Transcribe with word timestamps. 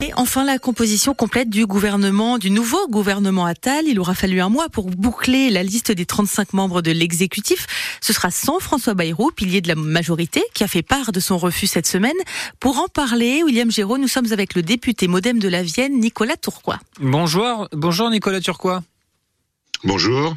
Et 0.00 0.12
enfin, 0.14 0.44
la 0.44 0.60
composition 0.60 1.12
complète 1.12 1.50
du 1.50 1.66
gouvernement, 1.66 2.38
du 2.38 2.52
nouveau 2.52 2.86
gouvernement 2.86 3.46
Attal. 3.46 3.84
Il 3.88 3.98
aura 3.98 4.14
fallu 4.14 4.40
un 4.40 4.48
mois 4.48 4.68
pour 4.68 4.90
boucler 4.90 5.50
la 5.50 5.64
liste 5.64 5.90
des 5.90 6.06
35 6.06 6.52
membres 6.52 6.82
de 6.82 6.92
l'exécutif. 6.92 7.66
Ce 8.00 8.12
sera 8.12 8.30
sans 8.30 8.60
François 8.60 8.94
Bayrou, 8.94 9.32
pilier 9.32 9.60
de 9.60 9.66
la 9.66 9.74
majorité, 9.74 10.40
qui 10.54 10.62
a 10.62 10.68
fait 10.68 10.84
part 10.84 11.10
de 11.10 11.18
son 11.18 11.36
refus 11.36 11.66
cette 11.66 11.88
semaine. 11.88 12.14
Pour 12.60 12.78
en 12.78 12.86
parler, 12.86 13.42
William 13.42 13.72
Géraud, 13.72 13.98
nous 13.98 14.06
sommes 14.06 14.32
avec 14.32 14.54
le 14.54 14.62
député 14.62 15.08
modem 15.08 15.40
de 15.40 15.48
la 15.48 15.64
Vienne, 15.64 15.98
Nicolas 15.98 16.36
Tourcoing. 16.36 16.78
Bonjour, 17.00 17.66
bonjour 17.72 18.08
Nicolas 18.08 18.40
Turquois. 18.40 18.84
Bonjour. 19.82 20.36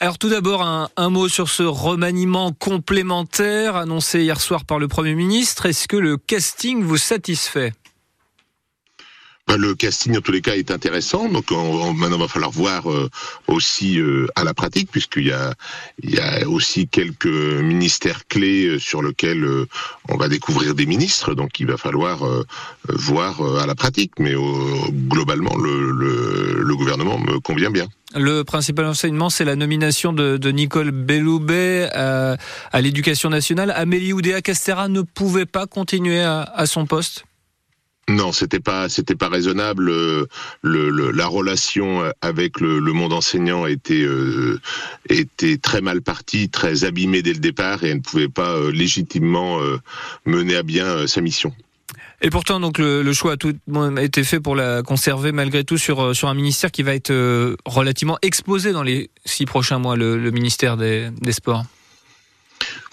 Alors 0.00 0.18
tout 0.18 0.30
d'abord, 0.30 0.62
un, 0.62 0.88
un, 0.96 1.10
mot 1.10 1.28
sur 1.28 1.48
ce 1.48 1.62
remaniement 1.62 2.50
complémentaire 2.50 3.76
annoncé 3.76 4.22
hier 4.22 4.40
soir 4.40 4.64
par 4.64 4.80
le 4.80 4.88
Premier 4.88 5.14
ministre. 5.14 5.66
Est-ce 5.66 5.86
que 5.86 5.96
le 5.96 6.16
casting 6.16 6.82
vous 6.82 6.96
satisfait? 6.96 7.72
Ben, 9.46 9.58
le 9.58 9.76
casting, 9.76 10.16
en 10.16 10.20
tous 10.20 10.32
les 10.32 10.40
cas, 10.40 10.56
est 10.56 10.72
intéressant. 10.72 11.28
Donc, 11.28 11.52
on, 11.52 11.94
maintenant, 11.94 12.18
va 12.18 12.26
falloir 12.26 12.50
voir 12.50 12.90
euh, 12.90 13.08
aussi 13.46 14.00
euh, 14.00 14.26
à 14.34 14.42
la 14.42 14.54
pratique, 14.54 14.90
puisqu'il 14.90 15.26
y 15.28 15.32
a, 15.32 15.54
aussi 16.48 16.88
quelques 16.88 17.26
ministères 17.26 18.26
clés 18.26 18.66
euh, 18.66 18.78
sur 18.80 19.02
lesquels 19.02 19.46
on 20.08 20.16
va 20.16 20.28
découvrir 20.28 20.74
des 20.74 20.86
ministres. 20.86 21.34
Donc, 21.34 21.60
il 21.60 21.66
va 21.66 21.76
falloir 21.76 22.24
voir 22.88 23.40
à 23.60 23.66
la 23.66 23.74
pratique. 23.74 24.12
Mais 24.18 24.34
globalement, 25.08 25.54
le, 25.56 26.74
gouvernement 26.76 27.18
me 27.18 27.40
convient 27.40 27.70
bien. 27.70 27.86
Le 28.14 28.42
principal 28.42 28.84
enseignement, 28.84 29.30
c'est 29.30 29.44
la 29.44 29.56
nomination 29.56 30.12
de, 30.12 30.50
Nicole 30.50 30.90
Belloubet 30.90 31.88
à, 31.92 32.36
l'éducation 32.80 33.30
nationale. 33.30 33.72
Amélie 33.74 34.12
Oudéa-Castera 34.12 34.88
ne 34.88 35.02
pouvait 35.02 35.46
pas 35.46 35.66
continuer 35.66 36.20
à 36.20 36.66
son 36.66 36.86
poste? 36.86 37.24
Non, 38.08 38.30
c'était 38.30 38.60
pas, 38.60 38.88
c'était 38.88 39.16
pas 39.16 39.28
raisonnable. 39.28 39.84
Le, 39.84 40.28
le, 40.62 41.10
la 41.10 41.26
relation 41.26 42.02
avec 42.22 42.60
le, 42.60 42.80
monde 42.92 43.12
enseignant 43.12 43.66
était 43.66 44.02
euh, 44.02 44.60
était 45.08 45.56
très 45.56 45.80
mal 45.80 46.02
partie, 46.02 46.48
très 46.48 46.84
abîmée 46.84 47.22
dès 47.22 47.32
le 47.32 47.40
départ, 47.40 47.82
et 47.82 47.88
elle 47.88 47.96
ne 47.96 48.02
pouvait 48.02 48.28
pas 48.28 48.52
euh, 48.52 48.70
légitimement 48.70 49.60
euh, 49.60 49.78
mener 50.24 50.54
à 50.54 50.62
bien 50.62 50.86
euh, 50.86 51.06
sa 51.08 51.20
mission. 51.20 51.52
Et 52.22 52.30
pourtant, 52.30 52.60
donc 52.60 52.78
le, 52.78 53.12
choix 53.12 53.32
a 53.32 53.36
tout 53.36 53.54
été 54.00 54.24
fait 54.24 54.40
pour 54.40 54.56
la 54.56 54.82
conserver 54.82 55.32
malgré 55.32 55.64
tout 55.64 55.76
sur 55.76 56.16
sur 56.16 56.28
un 56.28 56.34
ministère 56.34 56.70
qui 56.70 56.82
va 56.82 56.94
être 56.94 57.10
euh, 57.10 57.56
relativement 57.66 58.18
exposé 58.22 58.72
dans 58.72 58.82
les 58.82 59.10
six 59.24 59.44
prochains 59.44 59.78
mois, 59.78 59.96
le, 59.96 60.16
le 60.16 60.30
ministère 60.30 60.76
des, 60.76 61.10
des 61.20 61.32
Sports. 61.32 61.64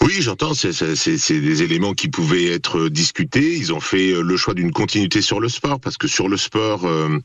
Oui, 0.04 0.22
j'entends. 0.22 0.54
C'est 0.54 1.40
des 1.40 1.64
éléments 1.64 1.94
qui 1.94 2.09
pouvaient 2.09 2.48
être 2.48 2.90
discutés. 2.90 3.56
Ils 3.56 3.72
ont 3.72 3.80
fait 3.80 4.12
le 4.22 4.36
choix 4.36 4.54
d'une 4.54 4.73
continuité 4.73 5.22
sur 5.22 5.40
le 5.40 5.48
sport 5.48 5.80
parce 5.80 5.96
que 5.96 6.09
sur 6.09 6.28
le 6.28 6.36
sport, 6.36 6.86
euh, 6.86 7.20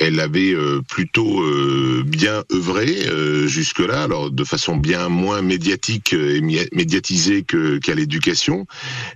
elle 0.00 0.18
avait 0.18 0.54
euh, 0.54 0.80
plutôt 0.80 1.42
euh, 1.42 2.02
bien 2.06 2.42
œuvré 2.52 3.06
euh, 3.06 3.46
jusque-là, 3.46 4.04
alors 4.04 4.30
de 4.30 4.44
façon 4.44 4.76
bien 4.76 5.10
moins 5.10 5.42
médiatique 5.42 6.14
et 6.14 6.40
médiatisée 6.40 7.42
que 7.42 7.78
qu'à 7.78 7.94
l'éducation, 7.94 8.66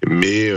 mais 0.06 0.52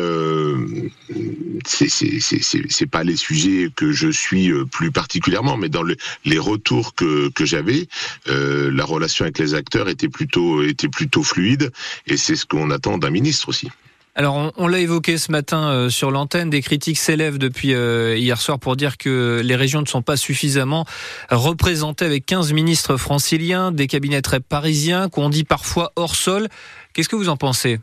c'est 1.66 2.92
pas 2.92 3.04
les 3.06 3.16
sujets 3.16 3.70
que 3.74 3.94
je 3.94 4.10
suis 4.10 4.52
plus 4.72 4.92
particulièrement, 4.92 5.56
mais 5.56 5.70
dans 5.70 5.84
le, 5.84 5.96
les 6.26 6.40
retours 6.40 6.94
que 6.94 7.30
que 7.30 7.46
j'avais, 7.46 7.88
la 8.26 8.84
relation 8.84 9.24
avec 9.24 9.40
les 9.40 9.54
acteurs 9.54 9.88
était 9.88 10.10
plutôt 10.10 10.62
était 10.62 10.90
plutôt 10.90 11.24
fluide, 11.24 11.72
et 12.06 12.18
c'est 12.18 12.36
ce 12.36 12.46
qu'on 12.46 12.70
attend 12.70 12.98
d'un 12.98 13.12
ministre 13.12 13.48
aussi. 13.48 13.70
Alors, 14.18 14.52
on, 14.58 14.68
l'a 14.68 14.80
évoqué 14.80 15.20
ce 15.20 15.32
matin 15.32 15.70
euh, 15.70 15.90
sur 15.92 16.10
l'antenne, 16.10 16.50
des 16.50 16.64
critiques 16.64 16.98
s'élèvent 16.98 17.38
depuis 17.38 17.76
euh, 17.76 18.18
hier 18.18 18.42
soir 18.42 18.58
pour 18.58 18.76
dire 18.76 18.98
que 18.98 19.44
les 19.46 19.56
régions 19.56 19.80
ne 19.80 19.86
sont 19.86 20.02
pas 20.02 20.18
suffisamment 20.18 20.86
représentées 21.30 22.06
avec 22.06 22.26
15 22.26 22.52
ministres 22.52 22.98
franciliens, 22.98 23.72
des 23.72 23.86
cabinets 23.86 24.24
très 24.24 24.40
parisiens, 24.40 25.08
qu'on 25.08 25.30
dit 25.30 25.44
parfois 25.44 25.92
hors 25.96 26.16
sol. 26.16 26.48
Qu'est-ce 26.94 27.10
que 27.10 27.16
vous 27.16 27.30
en 27.30 27.38
pensez, 27.38 27.80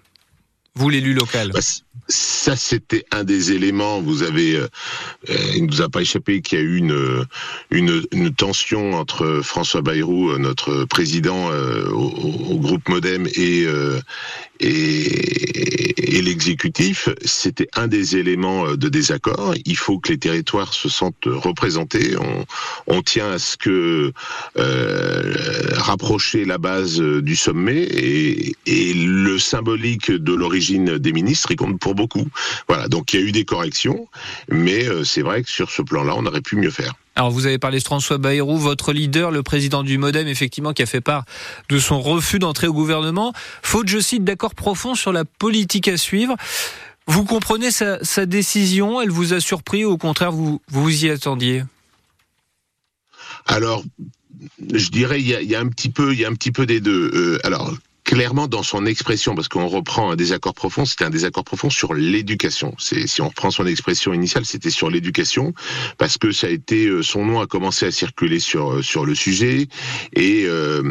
vous 0.75 0.91
l'élu 0.91 1.15
local 1.15 1.53
bah, 1.53 1.61
ça, 2.09 2.56
c'était 2.56 3.05
un 3.12 3.25
des 3.25 3.53
éléments. 3.53 4.00
Vous 4.00 4.22
avez, 4.22 4.56
euh, 4.56 4.69
il 5.55 5.62
ne 5.62 5.69
nous 5.69 5.81
a 5.81 5.88
pas 5.88 6.03
échappé 6.03 6.43
qu'il 6.43 6.59
y 6.59 6.60
a 6.60 6.65
eu 6.65 6.77
une, 7.71 8.34
tension 8.34 8.94
entre 8.94 9.41
François 9.43 9.81
Bayrou, 9.81 10.37
notre 10.38 10.84
président 10.84 11.50
euh, 11.50 11.88
au, 11.88 12.59
groupe 12.59 12.88
Modem, 12.88 13.27
et, 13.34 13.65
euh, 13.65 14.00
l'exécutif. 14.60 17.09
C'était 17.25 17.69
un 17.75 17.88
des 17.88 18.16
éléments 18.16 18.75
de 18.75 18.88
désaccord. 18.88 19.55
Il 19.65 19.76
faut 19.76 19.99
que 19.99 20.12
les 20.12 20.19
territoires 20.19 20.75
se 20.75 20.88
sentent 20.88 21.26
représentés. 21.26 22.16
On, 22.87 23.03
tient 23.03 23.32
à 23.32 23.38
ce 23.38 23.56
que 23.56 24.12
rapprocher 25.76 26.44
la 26.44 26.59
base 26.59 27.00
du 27.00 27.37
sommet 27.37 27.82
et, 27.82 28.55
le 28.94 29.38
symbolique 29.38 30.11
de 30.11 30.32
l'origine 30.32 30.99
des 30.99 31.12
ministres, 31.12 31.50
il 31.50 31.56
pour 31.84 31.95
beaucoup. 31.95 32.27
Voilà, 32.67 32.89
donc 32.89 33.12
il 33.12 33.21
y 33.21 33.22
a 33.22 33.27
eu 33.27 33.31
des 33.31 33.45
corrections, 33.45 34.09
mais 34.49 34.89
euh, 34.89 35.05
c'est 35.05 35.21
vrai 35.21 35.43
que 35.43 35.50
sur 35.50 35.71
ce 35.71 35.83
plan-là, 35.83 36.15
on 36.17 36.25
aurait 36.25 36.41
pu 36.41 36.56
mieux 36.56 36.71
faire. 36.71 36.95
Alors 37.15 37.31
vous 37.31 37.45
avez 37.45 37.59
parlé 37.59 37.78
de 37.78 37.84
François 37.84 38.17
Bayrou, 38.17 38.56
votre 38.56 38.95
leader, 38.95 39.31
le 39.31 39.43
président 39.43 39.83
du 39.83 39.99
Modem, 39.99 40.27
effectivement, 40.27 40.73
qui 40.73 40.83
a 40.83 40.87
fait 40.87 41.03
part 41.03 41.25
de 41.69 41.78
son 41.78 42.00
refus 42.00 42.39
d'entrer 42.39 42.69
au 42.69 42.73
gouvernement, 42.73 43.34
faute, 43.62 43.89
je 43.89 43.99
cite, 43.99 44.25
d'accord 44.25 44.55
profond 44.55 44.94
sur 44.94 45.12
la 45.12 45.27
politique 45.27 45.87
à 45.89 45.99
suivre. 45.99 46.37
Vous 47.06 47.25
comprenez 47.25 47.71
sa, 47.71 48.03
sa 48.03 48.25
décision? 48.25 49.03
Elle 49.03 49.11
vous 49.11 49.34
a 49.34 49.41
surpris 49.41 49.84
ou 49.84 49.91
au 49.91 49.99
contraire, 49.99 50.33
vous 50.33 50.62
vous 50.69 51.05
y 51.05 51.11
attendiez? 51.11 51.65
Alors, 53.44 53.84
je 54.73 54.89
dirais 54.89 55.21
il 55.21 55.28
y, 55.28 55.34
a, 55.34 55.43
il 55.43 55.50
y 55.50 55.55
a, 55.55 55.61
un 55.61 55.69
petit 55.69 55.91
peu, 55.91 56.15
il 56.15 56.21
y 56.21 56.25
a 56.25 56.28
un 56.28 56.34
petit 56.34 56.50
peu 56.50 56.65
des 56.65 56.81
deux. 56.81 57.11
Euh, 57.12 57.39
alors 57.44 57.75
clairement 58.05 58.47
dans 58.49 58.63
son 58.63 58.87
expression, 58.87 59.35
parce 59.35 59.49
qu'on 59.49 59.67
reprend 59.67 60.11
un 60.11 60.17
désaccord 60.17 60.55
profond, 60.55 60.85
c'était 60.85 61.05
un 61.05 61.11
désaccord 61.11 61.45
profond 61.45 61.71
sur 61.71 61.95
l'éducation. 61.95 62.75
Si 62.79 63.21
on 63.21 63.29
reprend 63.29 63.51
son 63.51 63.67
expression 63.67 64.13
initiale, 64.13 64.45
c'était 64.45 64.71
sur 64.71 64.91
l'éducation, 64.91 65.55
parce 65.99 66.19
que 66.19 66.31
ça 66.31 66.47
a 66.47 66.51
été 66.51 66.91
son 67.03 67.25
nom 67.25 67.41
a 67.41 67.47
commencé 67.47 67.87
à 67.87 67.91
circuler 67.91 68.39
sur 68.39 68.85
sur 68.85 69.07
le 69.07 69.15
sujet 69.15 69.69
et 70.13 70.45
euh, 70.47 70.83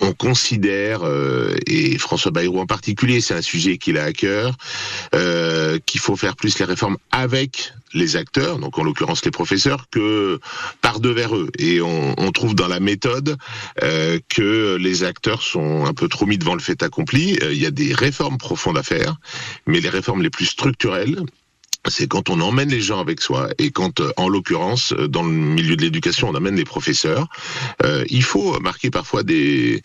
on 0.00 0.12
considère 0.12 1.00
euh, 1.04 1.56
et 1.66 1.98
François 1.98 2.30
Bayrou 2.30 2.60
en 2.60 2.66
particulier, 2.66 3.20
c'est 3.20 3.34
un 3.34 3.42
sujet 3.42 3.78
qu'il 3.78 3.98
a 3.98 4.04
à 4.04 4.12
cœur, 4.12 4.56
euh, 5.14 5.78
qu'il 5.86 6.00
faut 6.00 6.16
faire 6.16 6.36
plus 6.36 6.58
les 6.58 6.64
réformes 6.64 6.98
avec 7.10 7.72
les 7.94 8.16
acteurs, 8.16 8.58
donc 8.58 8.78
en 8.78 8.84
l'occurrence 8.84 9.24
les 9.24 9.30
professeurs, 9.30 9.86
que 9.90 10.40
par 10.80 11.00
devers 11.00 11.34
eux. 11.36 11.50
Et 11.58 11.80
on, 11.80 12.14
trouve 12.34 12.56
dans 12.56 12.66
la 12.66 12.80
méthode 12.80 13.36
euh, 13.82 14.18
que 14.28 14.76
les 14.76 15.04
acteurs 15.04 15.42
sont 15.42 15.86
un 15.86 15.94
peu 15.94 16.08
trop 16.08 16.26
mis 16.26 16.36
devant 16.36 16.54
le 16.54 16.60
fait 16.60 16.82
accompli. 16.82 17.38
Il 17.52 17.62
y 17.62 17.66
a 17.66 17.70
des 17.70 17.94
réformes 17.94 18.38
profondes 18.38 18.76
à 18.76 18.82
faire, 18.82 19.16
mais 19.66 19.80
les 19.80 19.88
réformes 19.88 20.22
les 20.22 20.30
plus 20.30 20.46
structurelles, 20.46 21.20
c'est 21.88 22.08
quand 22.08 22.30
on 22.30 22.40
emmène 22.40 22.70
les 22.70 22.80
gens 22.80 23.00
avec 23.00 23.20
soi 23.20 23.48
et 23.58 23.70
quand, 23.70 24.02
en 24.16 24.28
l'occurrence, 24.28 24.92
dans 24.92 25.22
le 25.22 25.30
milieu 25.30 25.76
de 25.76 25.82
l'éducation, 25.82 26.28
on 26.28 26.34
amène 26.34 26.56
les 26.56 26.64
professeurs. 26.64 27.28
Euh, 27.84 28.04
il 28.08 28.22
faut 28.22 28.58
marquer 28.60 28.90
parfois 28.90 29.22
des 29.22 29.82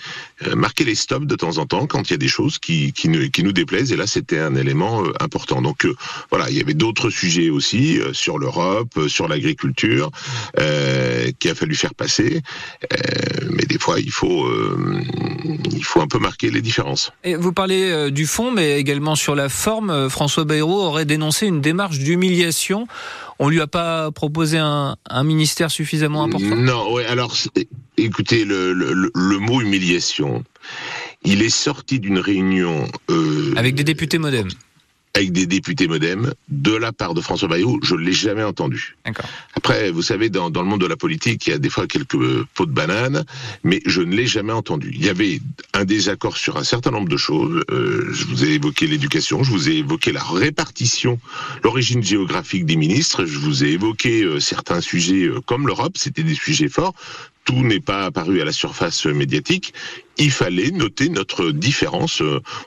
euh, 0.48 0.56
marquer 0.56 0.84
les 0.84 0.96
stops 0.96 1.26
de 1.26 1.36
temps 1.36 1.58
en 1.58 1.66
temps 1.66 1.88
quand 1.88 2.10
il 2.10 2.12
y 2.12 2.14
a 2.14 2.18
des 2.18 2.28
choses 2.28 2.60
qui 2.60 2.94
qui, 2.94 3.10
ne, 3.10 3.26
qui 3.26 3.44
nous 3.44 3.52
déplaisent. 3.52 3.92
Et 3.92 3.96
là, 3.96 4.08
c'était 4.08 4.40
un 4.40 4.56
élément 4.56 5.04
euh, 5.04 5.14
important. 5.20 5.62
Donc 5.62 5.86
euh, 5.86 5.96
voilà, 6.30 6.50
il 6.50 6.58
y 6.58 6.62
avait 6.62 6.74
d'autres 6.74 7.10
sujets 7.10 7.50
aussi 7.50 8.00
euh, 8.00 8.14
sur 8.14 8.38
l'Europe, 8.38 9.08
sur 9.08 9.28
l'agriculture, 9.28 10.12
qu'il 11.40 11.52
a 11.52 11.56
fallu 11.56 11.76
faire 11.76 11.94
passer. 11.94 12.42
mais 13.52 13.64
des 13.66 13.80
fois, 13.80 14.00
il 14.00 14.12
faut 14.12 14.48
il 15.72 15.84
faut 15.84 16.02
un 16.02 16.08
peu 16.08 16.20
marquer 16.20 16.52
les 16.52 16.62
différences. 16.62 17.12
Vous 17.38 17.54
parlez 17.54 18.12
du 18.12 18.26
fond, 18.26 18.52
mais 18.52 18.80
également 18.80 19.16
sur 19.16 19.36
la 19.36 19.50
forme. 19.50 20.10
François 20.10 20.44
Bayrou 20.44 20.74
aurait 20.74 21.06
dénoncé 21.06 21.48
une 21.48 21.62
démarche 21.62 21.89
d'humiliation. 21.98 22.88
On 23.40 23.50
lui 23.50 23.62
a 23.62 23.68
pas 23.68 24.12
proposé 24.12 24.58
un, 24.58 24.98
un 25.10 25.24
ministère 25.24 25.72
suffisamment 25.72 26.24
important? 26.24 26.56
Non, 26.58 26.94
ouais. 26.94 27.06
Alors, 27.06 27.36
écoutez, 27.98 28.46
le, 28.46 28.74
le, 28.74 29.12
le, 29.14 29.38
mot 29.40 29.62
humiliation, 29.62 30.44
il 31.24 31.42
est 31.42 31.50
sorti 31.50 32.00
d'une 32.00 32.20
réunion 32.20 32.88
euh, 33.10 33.54
avec 33.56 33.76
des 33.76 33.84
députés 33.86 34.18
MoDem 34.20 34.50
avec 35.14 35.32
des 35.32 35.46
députés 35.46 35.88
modem 35.88 36.34
de 36.50 36.76
la 36.76 36.92
part 36.92 37.14
de 37.14 37.22
François 37.22 37.48
Bayrou, 37.48 37.80
je 37.84 37.96
ne 37.96 38.02
l'ai 38.02 38.14
jamais 38.14 38.44
entendu. 38.44 38.96
Après, 39.56 39.92
vous 39.92 40.02
savez, 40.02 40.30
dans, 40.30 40.50
dans, 40.50 40.62
le 40.62 40.68
monde 40.68 40.82
de 40.82 40.86
la 40.86 40.96
politique, 40.96 41.48
il 41.48 41.50
y 41.50 41.54
a 41.54 41.58
des 41.58 41.70
fois 41.70 41.88
quelques 41.88 42.44
pots 42.54 42.66
de 42.66 42.72
banane, 42.72 43.26
mais 43.64 43.82
je 43.86 44.02
ne 44.02 44.16
l'ai 44.16 44.28
jamais 44.28 44.54
entendu. 44.54 44.92
Il 44.94 45.04
y 45.04 45.10
avait 45.10 45.42
un 45.74 45.86
désaccord 45.86 46.38
sur 46.38 46.58
un 46.58 46.64
certain 46.64 46.92
nombre 46.92 47.10
de 47.10 47.18
choses. 47.18 47.64
Euh, 47.72 48.08
je 48.14 48.26
vous 48.26 48.46
ai 48.46 48.50
évoqué 48.50 48.88
l'éducation, 48.88 49.44
je 49.44 49.52
vous 49.52 49.70
ai 49.70 49.78
évoqué 49.78 50.12
la 50.12 50.24
répartition, 50.24 51.20
l'origine 51.64 52.04
géographique 52.04 52.66
des 52.66 52.76
ministres, 52.76 53.26
je 53.26 53.40
vous 53.40 53.64
ai 53.64 53.70
évoqué 53.70 54.24
euh, 54.24 54.40
certains 54.40 54.82
sujets 54.82 55.26
euh, 55.26 55.42
comme 55.46 55.68
l'Europe, 55.68 55.98
c'était 55.98 56.24
des 56.24 56.36
sujets 56.36 56.70
forts 56.70 56.94
tout 57.50 57.64
n'est 57.64 57.80
pas 57.80 58.06
apparu 58.06 58.42
à 58.42 58.46
la 58.46 58.52
surface 58.52 59.06
médiatique, 59.08 59.74
il 60.18 60.30
fallait 60.30 60.70
noter 60.70 61.10
notre 61.10 61.50
différence. 61.52 62.22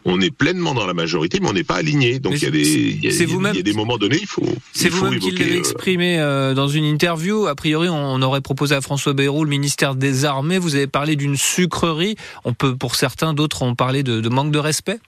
On 0.04 0.20
est 0.20 0.34
pleinement 0.34 0.74
dans 0.74 0.86
la 0.86 0.94
majorité, 0.94 1.38
mais 1.40 1.48
on 1.48 1.52
n'est 1.52 1.62
pas 1.62 1.76
aligné. 1.76 2.18
Donc 2.18 2.34
il 2.34 2.42
y 2.42 2.46
a 2.46 2.50
des, 2.50 2.60
il 2.60 3.04
y 3.04 3.08
a, 3.08 3.12
il 3.12 3.56
y 3.56 3.60
a 3.60 3.62
des 3.62 3.72
moments 3.74 3.96
donnés, 3.96 4.18
il 4.20 4.26
faut. 4.26 4.42
C'est 4.72 4.88
vous-même 4.88 5.20
qui 5.20 5.30
l'avez 5.30 5.56
exprimé 5.56 6.18
dans 6.56 6.66
une 6.66 6.84
interview. 6.84 7.46
A 7.46 7.54
priori, 7.54 7.88
on 7.88 8.20
aurait 8.22 8.40
proposé 8.40 8.74
à 8.74 8.80
François 8.80 9.12
Bayrou 9.12 9.44
le 9.44 9.50
ministère 9.50 9.94
des 9.94 10.24
Armées. 10.24 10.58
Vous 10.58 10.74
avez 10.74 10.88
parlé 10.88 11.14
d'une 11.14 11.36
sucrerie. 11.36 12.16
On 12.44 12.52
peut, 12.52 12.74
pour 12.74 12.96
certains, 12.96 13.34
d'autres 13.34 13.62
ont 13.62 13.76
parlé 13.76 14.02
de, 14.02 14.20
de 14.20 14.28
manque 14.28 14.50
de 14.50 14.58
respect? 14.58 14.98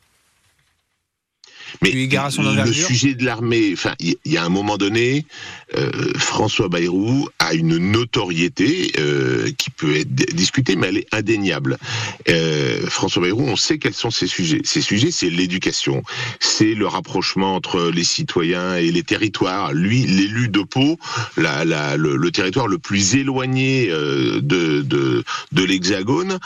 Mais 1.83 1.91
le 1.93 2.73
sujet 2.73 3.15
de 3.15 3.25
l'armée, 3.25 3.71
enfin, 3.73 3.95
il 3.99 4.17
y, 4.25 4.37
a 4.37 4.45
un 4.45 4.49
moment 4.49 4.77
donné, 4.77 5.27
euh, 5.77 5.91
François 6.17 6.69
Bayrou 6.69 7.29
a 7.39 7.55
une 7.55 7.79
notoriété 7.79 8.93
euh, 8.99 9.51
qui 9.59 9.71
peut 9.71 9.97
être 9.97 10.15
discutée, 10.35 10.77
mais 10.77 10.89
elle 10.89 10.99
est 10.99 11.15
indéniable. 11.15 11.79
Euh, 12.29 12.87
François 12.87 13.23
Bayrou, 13.23 13.43
on 13.47 13.57
sait 13.57 13.79
quels 13.79 13.95
sont 13.95 14.11
ses 14.11 14.27
sujets. 14.27 14.61
Ses 14.65 14.81
sujets, 14.81 15.11
c'est 15.11 15.31
l'éducation, 15.31 16.03
c'est 16.41 16.75
le 16.75 16.87
rapprochement 16.87 17.55
entre 17.55 17.91
les 17.91 18.05
citoyens 18.05 18.77
et 18.77 18.91
les 18.91 19.03
territoires. 19.03 19.73
Lui, 19.73 20.07
l'élu 20.07 20.49
de 20.49 20.63
Pau, 20.63 20.99
la, 21.37 21.65
la, 21.65 21.97
le, 21.97 22.17
le, 22.17 22.31
territoire 22.31 22.67
le 22.67 22.79
plus 22.79 23.15
éloigné 23.17 23.89
de, 23.89 24.41
de, 24.41 25.25
de 25.53 25.65
l'Hexagone. 25.65 26.39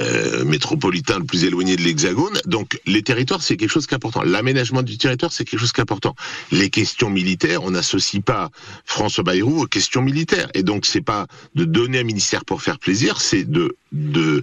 Euh, 0.00 0.27
métropolitain 0.44 1.18
le 1.18 1.24
plus 1.24 1.44
éloigné 1.44 1.76
de 1.76 1.82
l'Hexagone. 1.82 2.38
Donc 2.46 2.80
les 2.86 3.02
territoires, 3.02 3.42
c'est 3.42 3.56
quelque 3.56 3.70
chose 3.70 3.86
qu'important. 3.86 4.22
L'aménagement 4.22 4.82
du 4.82 4.98
territoire, 4.98 5.32
c'est 5.32 5.44
quelque 5.44 5.60
chose 5.60 5.72
qu'important. 5.72 6.14
Les 6.50 6.70
questions 6.70 7.10
militaires, 7.10 7.64
on 7.64 7.70
n'associe 7.70 8.22
pas 8.22 8.50
François 8.84 9.24
Bayrou 9.24 9.62
aux 9.62 9.66
questions 9.66 10.02
militaires. 10.02 10.48
Et 10.54 10.62
donc 10.62 10.86
c'est 10.86 11.00
pas 11.00 11.26
de 11.54 11.64
donner 11.64 12.00
un 12.00 12.04
ministère 12.04 12.44
pour 12.44 12.62
faire 12.62 12.78
plaisir, 12.78 13.20
c'est 13.20 13.44
de 13.44 13.76
de 13.92 14.42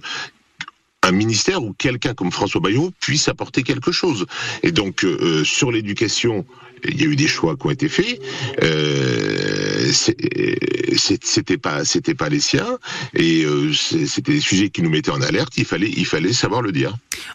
un 1.06 1.12
ministère 1.12 1.62
où 1.62 1.72
quelqu'un 1.72 2.14
comme 2.14 2.32
François 2.32 2.60
Bayrou 2.60 2.90
puisse 3.00 3.28
apporter 3.28 3.62
quelque 3.62 3.92
chose. 3.92 4.26
Et 4.62 4.72
donc 4.72 5.04
euh, 5.04 5.44
sur 5.44 5.70
l'éducation, 5.70 6.44
il 6.84 7.00
y 7.00 7.04
a 7.04 7.06
eu 7.06 7.16
des 7.16 7.28
choix 7.28 7.56
qui 7.56 7.66
ont 7.66 7.70
été 7.70 7.88
faits. 7.88 8.20
Euh, 8.62 9.92
c'était 9.92 11.58
pas, 11.58 11.84
c'était 11.84 12.14
pas 12.14 12.28
les 12.28 12.40
siens, 12.40 12.78
et 13.14 13.44
euh, 13.44 13.72
c'était 13.72 14.32
des 14.32 14.40
sujets 14.40 14.70
qui 14.70 14.82
nous 14.82 14.90
mettaient 14.90 15.10
en 15.10 15.22
alerte. 15.22 15.52
Il 15.56 15.64
fallait, 15.64 15.90
il 15.96 16.06
fallait 16.06 16.32
savoir 16.32 16.62
le 16.62 16.72
dire. 16.72 16.94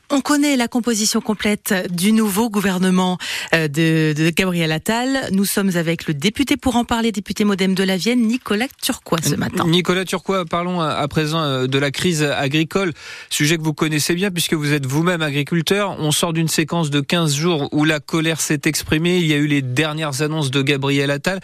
On 0.09 0.21
connaît 0.21 0.55
la 0.55 0.67
composition 0.67 1.21
complète 1.21 1.73
du 1.91 2.11
nouveau 2.11 2.49
gouvernement 2.49 3.17
euh, 3.53 3.67
de, 3.67 4.13
de, 4.13 4.29
Gabriel 4.29 4.71
Attal. 4.71 5.29
Nous 5.31 5.45
sommes 5.45 5.75
avec 5.75 6.07
le 6.07 6.13
député 6.13 6.57
pour 6.57 6.75
en 6.75 6.85
parler, 6.85 7.11
député 7.11 7.43
modem 7.45 7.73
de 7.73 7.83
la 7.83 7.97
Vienne, 7.97 8.21
Nicolas 8.21 8.67
Turquois 8.81 9.19
ce 9.21 9.35
matin. 9.35 9.65
Nicolas 9.67 10.05
Turquois, 10.05 10.45
parlons 10.45 10.81
à 10.81 11.07
présent 11.07 11.41
euh, 11.41 11.67
de 11.67 11.77
la 11.77 11.91
crise 11.91 12.23
agricole, 12.23 12.93
sujet 13.29 13.57
vous 13.61 13.73
connaissez 13.73 14.15
bien 14.15 14.31
puisque 14.31 14.53
vous 14.53 14.73
êtes 14.73 14.85
vous-même 14.85 15.21
agriculteur. 15.21 15.95
On 15.99 16.11
sort 16.11 16.33
d'une 16.33 16.47
séquence 16.47 16.89
de 16.89 16.99
15 16.99 17.35
jours 17.35 17.69
où 17.71 17.85
la 17.85 17.99
colère 17.99 18.41
s'est 18.41 18.61
exprimée. 18.65 19.19
Il 19.19 19.27
y 19.27 19.33
a 19.33 19.37
eu 19.37 19.47
les 19.47 19.61
dernières 19.61 20.21
annonces 20.21 20.51
de 20.51 20.61
Gabriel 20.61 21.11
Attal. 21.11 21.39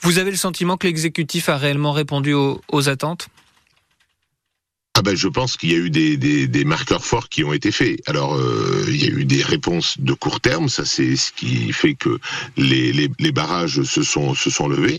Vous 0.00 0.18
avez 0.18 0.30
le 0.30 0.36
sentiment 0.36 0.76
que 0.76 0.86
l'exécutif 0.86 1.48
a 1.48 1.56
réellement 1.56 1.92
répondu 1.92 2.34
aux, 2.34 2.88
attentes? 2.88 3.28
Ah 4.96 5.02
ben, 5.02 5.16
je 5.16 5.28
pense 5.28 5.56
qu'il 5.56 5.72
y 5.72 5.74
a 5.74 5.78
eu 5.78 5.90
des, 5.90 6.64
marqueurs 6.64 7.04
forts 7.04 7.28
qui 7.28 7.42
ont 7.42 7.52
été 7.52 7.72
faits. 7.72 8.00
Alors, 8.06 8.34
euh, 8.34 8.84
il 8.88 9.04
y 9.04 9.08
a 9.08 9.10
eu 9.10 9.24
des 9.24 9.42
réponses 9.42 9.98
de 9.98 10.12
court 10.12 10.40
terme, 10.40 10.68
ça 10.68 10.84
c'est 10.84 11.16
ce 11.16 11.32
qui 11.32 11.72
fait 11.72 11.94
que 11.94 12.20
les, 12.56 13.08
barrages 13.32 13.82
se 13.82 14.02
sont 14.02 14.68
levés. 14.68 14.98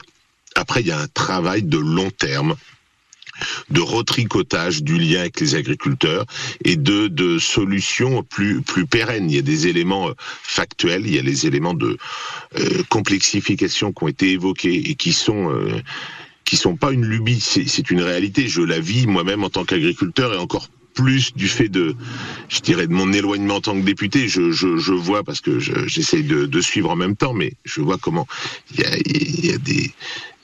Après, 0.56 0.81
il 0.81 0.88
y 0.88 0.91
a 0.91 1.00
un 1.00 1.07
travail 1.07 1.63
de 1.63 1.77
long 1.77 2.09
terme 2.12 2.56
de 3.69 3.81
retricotage 3.81 4.83
du 4.83 4.97
lien 4.97 5.21
avec 5.21 5.39
les 5.39 5.55
agriculteurs 5.55 6.25
et 6.63 6.75
de, 6.75 7.37
solutions 7.39 8.23
plus, 8.23 8.61
pérennes. 8.89 9.29
Il 9.29 9.35
y 9.35 9.39
a 9.39 9.43
des 9.43 9.67
éléments 9.67 10.09
euh, 10.09 10.13
factuels, 10.19 11.05
il 11.05 11.15
y 11.15 11.19
a 11.19 11.21
les 11.21 11.45
éléments 11.45 11.73
de 11.73 11.97
euh, 12.59 12.83
complexification 12.89 13.91
qui 13.91 14.03
ont 14.03 14.07
été 14.07 14.31
évoqués 14.31 14.89
et 14.89 14.95
qui 14.95 15.13
sont... 15.13 15.51
Euh, 15.51 15.81
qui 16.43 16.57
sont 16.57 16.75
pas 16.75 16.91
une 16.91 17.05
lubie, 17.05 17.41
c'est 17.41 17.89
une 17.89 18.03
réalité. 18.03 18.47
Je 18.47 18.61
la 18.61 18.79
vis 18.79 19.07
moi-même 19.07 19.43
en 19.43 19.49
tant 19.49 19.65
qu'agriculteur 19.65 20.31
et 20.31 20.38
encore 20.38 20.69
plus 20.93 21.33
du 21.35 21.47
fait 21.47 21.69
de, 21.69 21.95
je 22.49 22.59
dirais, 22.61 22.88
de 22.88 22.93
mon 22.93 23.11
éloignement 23.13 23.55
en 23.55 23.61
tant 23.61 23.73
que 23.73 23.83
député. 23.83 24.27
Je, 24.27 24.93
vois 24.93 25.23
parce 25.23 25.41
que 25.41 25.59
j'essaye 25.59 26.23
de, 26.23 26.61
suivre 26.61 26.91
en 26.91 26.95
même 26.95 27.15
temps, 27.15 27.33
mais 27.33 27.53
je 27.63 27.81
vois 27.81 27.97
comment 27.97 28.27
il 28.77 29.45
y 29.45 29.51
a 29.51 29.57
des 29.57 29.91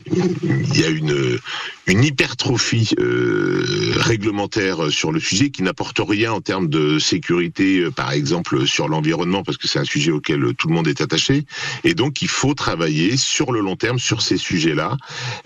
il 0.05 0.77
y 0.79 0.83
a 0.83 0.89
une, 0.89 1.39
une 1.87 2.03
hypertrophie 2.03 2.93
euh, 2.99 3.93
réglementaire 3.97 4.91
sur 4.91 5.11
le 5.11 5.19
sujet 5.19 5.49
qui 5.49 5.63
n'apporte 5.63 5.99
rien 5.99 6.31
en 6.31 6.41
termes 6.41 6.67
de 6.67 6.99
sécurité, 6.99 7.79
euh, 7.79 7.91
par 7.91 8.11
exemple 8.11 8.65
sur 8.67 8.87
l'environnement, 8.87 9.43
parce 9.43 9.57
que 9.57 9.67
c'est 9.67 9.79
un 9.79 9.85
sujet 9.85 10.11
auquel 10.11 10.53
tout 10.57 10.67
le 10.67 10.73
monde 10.73 10.87
est 10.87 11.01
attaché. 11.01 11.45
Et 11.83 11.93
donc 11.93 12.21
il 12.21 12.27
faut 12.27 12.53
travailler 12.53 13.17
sur 13.17 13.51
le 13.51 13.59
long 13.61 13.75
terme 13.75 13.99
sur 13.99 14.21
ces 14.21 14.37
sujets-là 14.37 14.97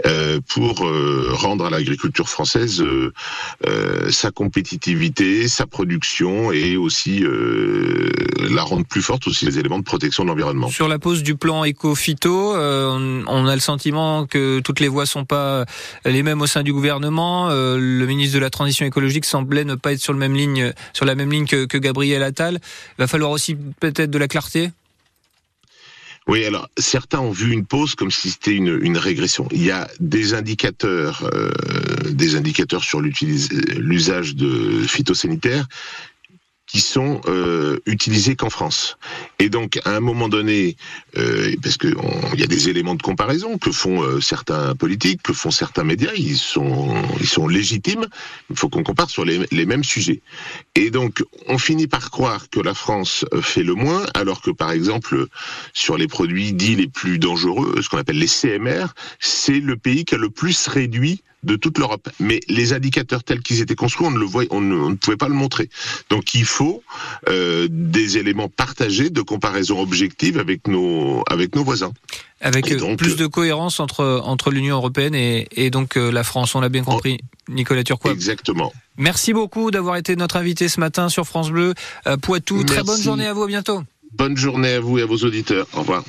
euh, 0.05 0.39
pour 0.47 0.85
euh, 0.85 1.29
rendre 1.31 1.65
à 1.65 1.69
l'agriculture 1.69 2.29
française 2.29 2.81
euh, 2.81 3.11
euh, 3.65 4.11
sa 4.11 4.31
compétitivité, 4.31 5.47
sa 5.47 5.65
production 5.65 6.51
et 6.51 6.77
aussi 6.77 7.23
la 8.49 8.63
rendre 8.63 8.85
plus 8.85 9.01
forte 9.01 9.27
aussi 9.27 9.45
les 9.45 9.59
éléments 9.59 9.79
de 9.79 9.83
protection 9.83 10.23
de 10.23 10.29
l'environnement. 10.29 10.69
Sur 10.69 10.87
la 10.87 10.99
pose 10.99 11.23
du 11.23 11.35
plan 11.35 11.63
éco-phyto, 11.63 12.53
on 12.55 13.47
a 13.47 13.55
le 13.55 13.61
sentiment 13.61 14.25
que 14.25 14.44
toutes 14.63 14.79
les 14.79 14.87
voix 14.87 15.05
sont 15.05 15.25
pas 15.25 15.65
les 16.05 16.23
mêmes 16.23 16.41
au 16.41 16.47
sein 16.47 16.63
du 16.63 16.73
gouvernement. 16.73 17.49
Euh, 17.49 17.77
le 17.79 18.05
ministre 18.05 18.35
de 18.35 18.39
la 18.39 18.49
Transition 18.49 18.85
écologique 18.85 19.25
semblait 19.25 19.65
ne 19.65 19.75
pas 19.75 19.93
être 19.93 19.99
sur, 19.99 20.13
la 20.13 20.19
même 20.19 20.35
ligne 20.35 21.45
que, 21.45 21.77
Gabriel 21.77 22.23
Attal. 22.23 22.59
Il 22.97 22.99
va 22.99 23.07
falloir 23.07 23.31
aussi 23.31 23.55
peut-être 23.79 24.11
de 24.11 24.17
la 24.17 24.27
clarté 24.27 24.71
oui, 26.27 26.43
alors 26.43 26.67
certains 26.75 27.19
ont 27.19 27.29
vu 27.29 27.51
une 27.51 27.67
pause 27.67 27.93
comme 27.93 28.09
si 28.09 28.31
c'était 28.31 28.55
une, 28.55 28.79
une, 28.81 28.97
régression. 28.97 29.47
Il 29.51 29.63
y 29.63 29.69
a 29.69 29.87
des 29.99 30.33
indicateurs, 30.33 31.29
euh, 31.31 31.51
des 32.09 32.35
indicateurs 32.35 32.83
sur 32.83 32.99
l'usage 32.99 34.35
de 34.35 34.81
phytosanitaires 34.87 35.67
qui 36.75 36.81
sont 36.81 37.21
euh, 37.29 37.79
utilisés 37.85 38.35
qu'en 38.35 38.49
France. 38.49 38.97
Et 39.39 39.47
donc, 39.47 39.79
à 39.85 39.95
un 39.95 40.01
moment 40.01 40.27
donné, 40.27 40.75
euh, 41.17 41.55
parce 41.63 41.77
qu'il 41.77 41.95
y 42.35 42.43
a 42.43 42.47
des 42.47 42.67
éléments 42.67 42.95
de 42.95 43.01
comparaison 43.01 43.57
que 43.57 43.71
font 43.71 44.03
euh, 44.03 44.19
certains 44.19 44.75
politiques, 44.75 45.23
que 45.23 45.31
font 45.31 45.51
certains 45.51 45.85
médias, 45.85 46.11
ils 46.17 46.37
sont, 46.37 46.93
ils 47.21 47.29
sont 47.29 47.47
légitimes. 47.47 48.05
Il 48.49 48.57
faut 48.57 48.67
qu'on 48.67 48.83
compare 48.83 49.09
sur 49.09 49.23
les, 49.23 49.39
les, 49.51 49.65
mêmes 49.65 49.85
sujets. 49.85 50.19
Et 50.75 50.89
donc, 50.89 51.23
on 51.47 51.57
finit 51.57 51.87
par 51.87 52.11
croire 52.11 52.49
que 52.49 52.59
la 52.59 52.73
France 52.73 53.23
fait 53.41 53.63
le 53.63 53.75
moins, 53.75 54.05
alors 54.13 54.41
que, 54.41 54.51
par 54.51 54.71
exemple, 54.71 55.27
sur 55.71 55.95
les 55.95 56.07
produits 56.07 56.51
dits 56.51 56.75
les 56.75 56.89
plus 56.89 57.19
dangereux, 57.19 57.79
ce 57.81 57.87
qu'on 57.87 57.99
appelle 57.99 58.19
les 58.19 58.27
CMR, 58.27 58.87
c'est 59.21 59.61
le 59.61 59.77
pays 59.77 60.03
qui 60.03 60.15
a 60.15 60.17
le 60.17 60.29
plus 60.29 60.67
réduit 60.67 61.23
de 61.45 61.55
toute 61.55 61.77
l'Europe. 61.77 62.09
Mais 62.19 62.39
les 62.49 62.73
indicateurs 62.73 63.23
tels 63.23 63.41
qu'ils 63.41 63.61
étaient 63.61 63.75
construits, 63.75 64.07
on 64.07 64.11
ne 64.11 64.19
le 64.19 64.25
voyait, 64.25 64.49
on 64.51 64.61
ne, 64.61 64.95
pouvait 64.95 65.17
pas 65.17 65.29
le 65.29 65.35
montrer. 65.35 65.69
Donc 66.09 66.33
il 66.33 66.45
faut 66.45 66.83
euh, 67.29 67.67
des 67.69 68.17
éléments 68.17 68.49
partagés 68.49 69.09
de 69.09 69.21
comparaison 69.21 69.79
objective 69.79 70.39
avec 70.39 70.67
nos 70.67 71.23
avec 71.29 71.55
nos 71.55 71.63
voisins. 71.63 71.93
Avec 72.41 72.71
euh, 72.71 72.95
plus 72.95 73.15
de 73.15 73.27
cohérence 73.27 73.79
entre 73.79 74.21
entre 74.23 74.51
l'Union 74.51 74.75
européenne 74.75 75.15
et, 75.15 75.47
et 75.51 75.69
donc 75.69 75.97
euh, 75.97 76.11
la 76.11 76.23
France, 76.23 76.55
on 76.55 76.61
l'a 76.61 76.69
bien 76.69 76.83
compris. 76.83 77.19
Nicolas 77.47 77.83
Turquois. 77.83 78.11
Exactement. 78.11 78.73
Merci 78.97 79.31
beaucoup 79.31 79.69
d'avoir 79.69 79.97
été 79.97 80.15
notre 80.15 80.37
invité 80.37 80.67
ce 80.67 80.79
matin 80.79 81.09
sur 81.09 81.27
France 81.27 81.51
Bleu 81.51 81.75
Poitou. 82.23 82.63
Très 82.63 82.81
bonne 82.81 83.01
journée 83.01 83.27
à 83.27 83.33
vous, 83.33 83.43
à 83.43 83.47
bientôt. 83.47 83.83
Bonne 84.13 84.35
journée 84.35 84.73
à 84.73 84.79
vous 84.79 84.97
et 84.97 85.03
à 85.03 85.05
vos 85.05 85.17
auditeurs. 85.17 85.67
Au 85.73 85.81
revoir. 85.81 86.03